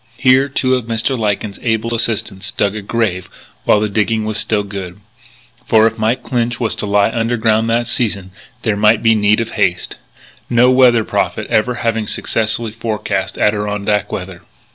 Here 0.17 0.49
two 0.49 0.73
of 0.73 0.85
Mr. 0.85 1.15
Lyken's 1.15 1.59
able 1.61 1.93
assistants 1.93 2.51
dug 2.51 2.75
a 2.75 2.81
grave 2.81 3.29
while 3.65 3.79
the 3.79 3.87
digging 3.87 4.25
was 4.25 4.39
still 4.39 4.63
good; 4.63 4.99
for 5.63 5.85
if 5.85 5.99
Mike 5.99 6.23
Clinch 6.23 6.59
was 6.59 6.75
to 6.77 6.87
lie 6.87 7.11
underground 7.11 7.69
that 7.69 7.85
season 7.85 8.31
there 8.63 8.75
might 8.75 9.03
be 9.03 9.13
need 9.13 9.39
of 9.39 9.51
haste 9.51 9.97
no 10.49 10.71
weather 10.71 11.03
prophet 11.03 11.45
ever 11.51 11.75
having 11.75 12.07
successfully 12.07 12.71
forecast 12.71 13.37
Adirondack 13.37 14.11
weather. 14.11 14.41